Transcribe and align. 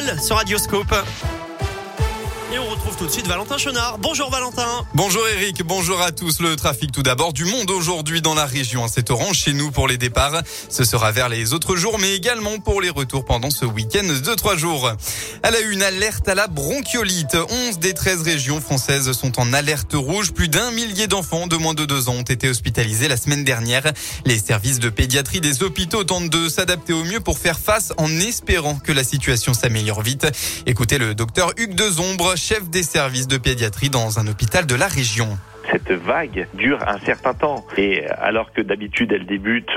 journal 0.00 0.20
sur 0.20 0.36
Radioscope. 0.36 0.94
Et 2.52 2.58
on 2.58 2.68
retrouve 2.68 2.96
tout 2.96 3.06
de 3.06 3.12
suite 3.12 3.28
Valentin 3.28 3.58
Chenard. 3.58 3.98
Bonjour 3.98 4.28
Valentin. 4.28 4.84
Bonjour 4.94 5.22
Eric, 5.28 5.62
bonjour 5.64 6.00
à 6.00 6.10
tous. 6.10 6.40
Le 6.40 6.56
trafic 6.56 6.90
tout 6.90 7.04
d'abord 7.04 7.32
du 7.32 7.44
monde 7.44 7.70
aujourd'hui 7.70 8.22
dans 8.22 8.34
la 8.34 8.44
région. 8.44 8.88
C'est 8.88 9.10
orange 9.10 9.38
chez 9.38 9.52
nous 9.52 9.70
pour 9.70 9.86
les 9.86 9.98
départs. 9.98 10.42
Ce 10.68 10.82
sera 10.82 11.12
vers 11.12 11.28
les 11.28 11.52
autres 11.52 11.76
jours, 11.76 12.00
mais 12.00 12.12
également 12.16 12.58
pour 12.58 12.80
les 12.80 12.90
retours 12.90 13.24
pendant 13.24 13.50
ce 13.50 13.64
week-end 13.64 14.02
de 14.02 14.34
trois 14.34 14.56
jours. 14.56 14.90
Elle 15.44 15.54
a 15.54 15.60
eu 15.60 15.70
une 15.70 15.82
alerte 15.82 16.28
à 16.28 16.34
la 16.34 16.48
bronchiolite. 16.48 17.36
11 17.68 17.78
des 17.78 17.94
13 17.94 18.22
régions 18.22 18.60
françaises 18.60 19.12
sont 19.12 19.38
en 19.38 19.52
alerte 19.52 19.92
rouge. 19.94 20.32
Plus 20.32 20.48
d'un 20.48 20.72
millier 20.72 21.06
d'enfants 21.06 21.46
de 21.46 21.56
moins 21.56 21.74
de 21.74 21.84
deux 21.84 22.08
ans 22.08 22.14
ont 22.14 22.22
été 22.22 22.48
hospitalisés 22.48 23.06
la 23.06 23.16
semaine 23.16 23.44
dernière. 23.44 23.92
Les 24.26 24.40
services 24.40 24.80
de 24.80 24.88
pédiatrie 24.88 25.40
des 25.40 25.62
hôpitaux 25.62 26.02
tentent 26.02 26.30
de 26.30 26.48
s'adapter 26.48 26.94
au 26.94 27.04
mieux 27.04 27.20
pour 27.20 27.38
faire 27.38 27.60
face 27.60 27.92
en 27.96 28.10
espérant 28.18 28.74
que 28.74 28.90
la 28.90 29.04
situation 29.04 29.54
s'améliore 29.54 30.02
vite. 30.02 30.26
Écoutez 30.66 30.98
le 30.98 31.14
docteur 31.14 31.52
Hugues 31.56 31.76
Dezombre, 31.76 32.34
chef 32.40 32.70
des 32.70 32.82
services 32.82 33.28
de 33.28 33.36
pédiatrie 33.36 33.90
dans 33.90 34.18
un 34.18 34.26
hôpital 34.26 34.66
de 34.66 34.74
la 34.74 34.88
région 34.88 35.38
cette 35.70 35.92
vague 35.92 36.46
dure 36.54 36.78
un 36.86 36.98
certain 36.98 37.34
temps. 37.34 37.64
Et 37.76 38.06
alors 38.06 38.52
que 38.52 38.60
d'habitude 38.60 39.12
elle 39.12 39.26
débute 39.26 39.70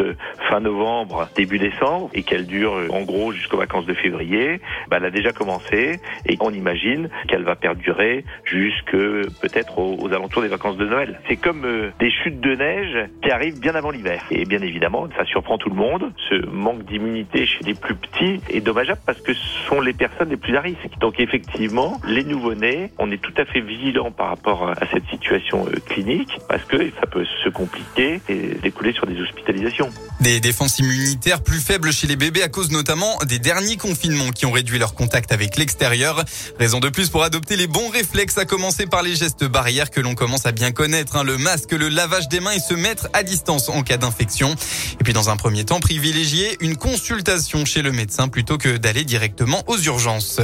fin 0.49 0.59
novembre, 0.59 1.27
début 1.35 1.59
décembre, 1.59 2.09
et 2.13 2.23
qu'elle 2.23 2.45
dure 2.45 2.73
en 2.89 3.01
gros 3.01 3.31
jusqu'aux 3.31 3.57
vacances 3.57 3.85
de 3.85 3.93
février, 3.93 4.59
bah, 4.89 4.97
elle 4.97 5.05
a 5.05 5.11
déjà 5.11 5.31
commencé 5.31 5.99
et 6.25 6.37
on 6.43 6.51
imagine 6.51 7.09
qu'elle 7.27 7.43
va 7.43 7.55
perdurer 7.55 8.25
jusque 8.43 8.91
peut-être 8.91 9.79
aux, 9.79 10.13
alentours 10.13 10.41
des 10.41 10.47
vacances 10.47 10.77
de 10.77 10.85
Noël. 10.85 11.19
C'est 11.27 11.37
comme 11.37 11.65
euh, 11.65 11.89
des 11.99 12.11
chutes 12.11 12.39
de 12.41 12.55
neige 12.55 13.09
qui 13.21 13.31
arrivent 13.31 13.59
bien 13.59 13.75
avant 13.75 13.91
l'hiver. 13.91 14.23
Et 14.29 14.45
bien 14.45 14.61
évidemment, 14.61 15.07
ça 15.17 15.25
surprend 15.25 15.57
tout 15.57 15.69
le 15.69 15.75
monde. 15.75 16.11
Ce 16.29 16.45
manque 16.47 16.83
d'immunité 16.83 17.45
chez 17.45 17.63
les 17.63 17.73
plus 17.73 17.95
petits 17.95 18.41
est 18.49 18.61
dommageable 18.61 18.99
parce 19.05 19.21
que 19.21 19.33
ce 19.33 19.67
sont 19.67 19.81
les 19.81 19.93
personnes 19.93 20.29
les 20.29 20.37
plus 20.37 20.55
à 20.55 20.61
risque. 20.61 20.97
Donc 20.99 21.19
effectivement, 21.19 21.97
les 22.05 22.23
nouveau-nés, 22.23 22.91
on 22.99 23.11
est 23.11 23.21
tout 23.21 23.33
à 23.37 23.45
fait 23.45 23.61
vigilant 23.61 24.11
par 24.11 24.27
rapport 24.27 24.69
à 24.69 24.85
cette 24.91 25.05
situation 25.07 25.65
euh, 25.67 25.79
clinique 25.85 26.39
parce 26.47 26.63
que 26.63 26.77
ça 26.99 27.07
peut 27.07 27.25
se 27.43 27.49
compliquer 27.49 28.21
et 28.29 28.55
découler 28.61 28.93
sur 28.93 29.05
des 29.05 29.19
hospitalisations. 29.19 29.89
Des 30.21 30.39
défenses 30.39 30.79
immunitaires 30.79 31.41
plus 31.41 31.59
faibles 31.59 31.91
chez 31.91 32.07
les 32.07 32.15
bébés 32.15 32.43
à 32.43 32.49
cause 32.49 32.71
notamment 32.71 33.17
des 33.27 33.39
derniers 33.39 33.77
confinements 33.77 34.31
qui 34.31 34.45
ont 34.45 34.51
réduit 34.51 34.79
leur 34.79 34.95
contact 34.95 35.31
avec 35.31 35.57
l'extérieur. 35.57 36.23
Raison 36.59 36.79
de 36.79 36.89
plus 36.89 37.09
pour 37.09 37.23
adopter 37.23 37.55
les 37.55 37.67
bons 37.67 37.89
réflexes, 37.89 38.37
à 38.37 38.45
commencer 38.45 38.85
par 38.85 39.03
les 39.03 39.15
gestes 39.15 39.45
barrières 39.45 39.89
que 39.89 40.01
l'on 40.01 40.15
commence 40.15 40.45
à 40.45 40.51
bien 40.51 40.71
connaître, 40.71 41.17
hein, 41.17 41.23
le 41.23 41.37
masque, 41.37 41.71
le 41.71 41.89
lavage 41.89 42.29
des 42.29 42.39
mains 42.39 42.51
et 42.51 42.59
se 42.59 42.73
mettre 42.73 43.07
à 43.13 43.23
distance 43.23 43.69
en 43.69 43.81
cas 43.83 43.97
d'infection. 43.97 44.55
Et 44.99 45.03
puis 45.03 45.13
dans 45.13 45.29
un 45.29 45.35
premier 45.35 45.65
temps, 45.65 45.79
privilégier 45.79 46.57
une 46.61 46.77
consultation 46.77 47.65
chez 47.65 47.81
le 47.81 47.91
médecin 47.91 48.27
plutôt 48.27 48.57
que 48.57 48.77
d'aller 48.77 49.03
directement 49.03 49.63
aux 49.67 49.77
urgences. 49.77 50.39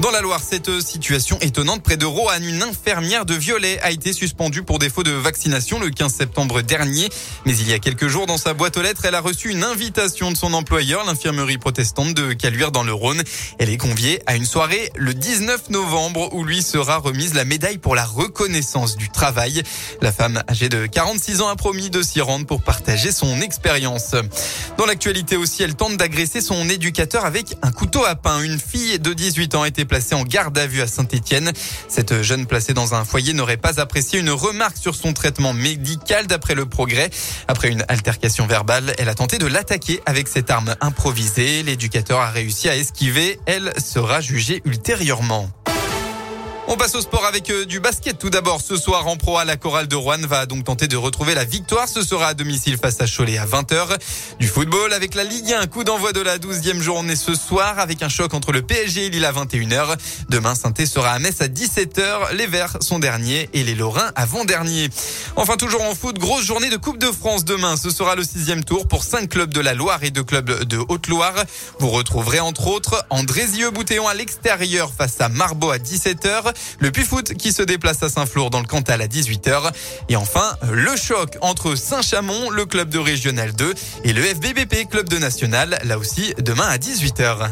Dans 0.00 0.10
la 0.10 0.20
Loire, 0.20 0.40
cette 0.42 0.80
situation 0.80 1.38
étonnante 1.40 1.82
près 1.82 1.96
de 1.96 2.04
Roanne, 2.04 2.44
une 2.44 2.62
infirmière 2.62 3.24
de 3.24 3.34
Violet 3.34 3.78
a 3.80 3.90
été 3.90 4.12
suspendue 4.12 4.62
pour 4.62 4.78
défaut 4.78 5.04
de 5.04 5.12
vaccination 5.12 5.78
le 5.78 5.88
15 5.88 6.12
septembre 6.12 6.62
dernier. 6.62 7.08
Mais 7.46 7.56
il 7.56 7.68
y 7.68 7.72
a 7.72 7.78
quelques 7.78 8.08
jours, 8.08 8.26
dans 8.26 8.36
sa 8.36 8.54
boîte 8.54 8.76
aux 8.76 8.82
lettres, 8.82 9.04
elle 9.04 9.14
a 9.14 9.20
reçu 9.20 9.50
une 9.50 9.62
invitation 9.62 10.30
de 10.32 10.36
son 10.36 10.52
employeur, 10.52 11.06
l'infirmerie 11.06 11.58
protestante 11.58 12.12
de 12.12 12.32
Caluire 12.32 12.72
dans 12.72 12.82
le 12.82 12.92
Rhône. 12.92 13.22
Elle 13.58 13.70
est 13.70 13.76
conviée 13.76 14.20
à 14.26 14.34
une 14.34 14.44
soirée 14.44 14.90
le 14.96 15.14
19 15.14 15.70
novembre 15.70 16.34
où 16.34 16.44
lui 16.44 16.62
sera 16.62 16.98
remise 16.98 17.34
la 17.34 17.44
médaille 17.44 17.78
pour 17.78 17.94
la 17.94 18.04
reconnaissance 18.04 18.96
du 18.96 19.08
travail. 19.10 19.62
La 20.02 20.12
femme 20.12 20.42
âgée 20.50 20.68
de 20.68 20.86
46 20.86 21.40
ans 21.40 21.48
a 21.48 21.56
promis 21.56 21.88
de 21.88 22.02
s'y 22.02 22.20
rendre 22.20 22.46
pour 22.46 22.62
partager 22.62 23.12
son 23.12 23.40
expérience. 23.40 24.14
Dans 24.76 24.86
l'actualité 24.86 25.36
aussi, 25.36 25.62
elle 25.62 25.76
tente 25.76 25.96
d'agresser 25.96 26.40
son 26.40 26.68
éducateur 26.68 27.24
avec 27.24 27.56
un 27.62 27.70
couteau 27.70 28.04
à 28.04 28.16
pain. 28.16 28.42
Une 28.42 28.58
fille 28.58 28.98
de 28.98 29.12
18 29.12 29.54
ans 29.54 29.62
a 29.62 29.68
été 29.68 29.83
placée 29.84 30.14
en 30.14 30.22
garde 30.22 30.56
à 30.58 30.66
vue 30.66 30.80
à 30.80 30.86
Saint-Etienne. 30.86 31.52
Cette 31.88 32.22
jeune 32.22 32.46
placée 32.46 32.74
dans 32.74 32.94
un 32.94 33.04
foyer 33.04 33.32
n'aurait 33.32 33.56
pas 33.56 33.80
apprécié 33.80 34.18
une 34.20 34.30
remarque 34.30 34.76
sur 34.76 34.94
son 34.94 35.12
traitement 35.12 35.52
médical 35.52 36.26
d'après 36.26 36.54
le 36.54 36.66
progrès. 36.66 37.10
Après 37.48 37.70
une 37.70 37.84
altercation 37.88 38.46
verbale, 38.46 38.94
elle 38.98 39.08
a 39.08 39.14
tenté 39.14 39.38
de 39.38 39.46
l'attaquer 39.46 40.00
avec 40.06 40.28
cette 40.28 40.50
arme 40.50 40.74
improvisée. 40.80 41.62
L'éducateur 41.62 42.20
a 42.20 42.30
réussi 42.30 42.68
à 42.68 42.76
esquiver. 42.76 43.38
Elle 43.46 43.72
sera 43.80 44.20
jugée 44.20 44.62
ultérieurement. 44.64 45.50
On 46.66 46.76
passe 46.76 46.94
au 46.94 47.02
sport 47.02 47.26
avec 47.26 47.50
euh, 47.50 47.66
du 47.66 47.78
basket. 47.78 48.18
Tout 48.18 48.30
d'abord, 48.30 48.62
ce 48.62 48.76
soir 48.76 49.06
en 49.06 49.16
pro 49.16 49.36
à 49.36 49.44
la 49.44 49.56
chorale 49.56 49.86
de 49.86 49.96
Rouen 49.96 50.16
va 50.26 50.46
donc 50.46 50.64
tenter 50.64 50.88
de 50.88 50.96
retrouver 50.96 51.34
la 51.34 51.44
victoire. 51.44 51.88
Ce 51.88 52.02
sera 52.02 52.28
à 52.28 52.34
domicile 52.34 52.78
face 52.78 52.98
à 53.02 53.06
Cholet 53.06 53.36
à 53.36 53.44
20h. 53.44 53.98
Du 54.40 54.48
football 54.48 54.94
avec 54.94 55.14
la 55.14 55.24
Ligue 55.24 55.52
1. 55.52 55.66
Coup 55.66 55.84
d'envoi 55.84 56.12
de 56.12 56.20
la 56.20 56.38
12e 56.38 56.80
journée 56.80 57.16
ce 57.16 57.34
soir 57.34 57.78
avec 57.78 58.02
un 58.02 58.08
choc 58.08 58.32
entre 58.32 58.50
le 58.50 58.62
PSG 58.62 59.06
et 59.06 59.10
Lille 59.10 59.26
à 59.26 59.32
21h. 59.32 59.96
Demain, 60.30 60.54
saint 60.54 60.72
sera 60.86 61.10
à 61.10 61.18
Metz 61.18 61.42
à 61.42 61.48
17h. 61.48 62.32
Les 62.32 62.46
Verts 62.46 62.78
sont 62.80 62.98
derniers 62.98 63.50
et 63.52 63.62
les 63.62 63.74
Lorrains 63.74 64.10
avant-derniers. 64.16 64.88
Enfin, 65.36 65.56
toujours 65.56 65.82
en 65.82 65.94
foot, 65.94 66.18
grosse 66.18 66.46
journée 66.46 66.70
de 66.70 66.76
Coupe 66.78 66.98
de 66.98 67.12
France 67.12 67.44
demain. 67.44 67.76
Ce 67.76 67.90
sera 67.90 68.14
le 68.14 68.24
sixième 68.24 68.64
tour 68.64 68.88
pour 68.88 69.04
cinq 69.04 69.28
clubs 69.28 69.52
de 69.52 69.60
la 69.60 69.74
Loire 69.74 70.02
et 70.02 70.10
deux 70.10 70.24
clubs 70.24 70.64
de 70.64 70.78
Haute-Loire. 70.88 71.44
Vous 71.78 71.90
retrouverez 71.90 72.40
entre 72.40 72.68
autres 72.68 73.04
Andrézieux-Boutéon 73.10 74.08
à 74.08 74.14
l'extérieur 74.14 74.90
face 74.96 75.20
à 75.20 75.28
Marbeau 75.28 75.70
à 75.70 75.76
17h. 75.76 76.53
Le 76.78 76.90
Puy-Foot 76.90 77.34
qui 77.34 77.52
se 77.52 77.62
déplace 77.62 78.02
à 78.02 78.08
Saint-Flour 78.08 78.50
dans 78.50 78.60
le 78.60 78.66
Cantal 78.66 79.00
à 79.00 79.06
18h. 79.06 79.72
Et 80.08 80.16
enfin, 80.16 80.56
le 80.70 80.96
choc 80.96 81.36
entre 81.40 81.74
Saint-Chamond, 81.74 82.50
le 82.50 82.66
club 82.66 82.88
de 82.88 82.98
Régional 82.98 83.52
2, 83.52 83.74
et 84.04 84.12
le 84.12 84.22
FBBP, 84.22 84.88
club 84.90 85.08
de 85.08 85.18
National, 85.18 85.78
là 85.84 85.98
aussi 85.98 86.34
demain 86.38 86.66
à 86.66 86.78
18h. 86.78 87.50